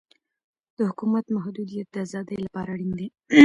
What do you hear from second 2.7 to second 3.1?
اړین دی.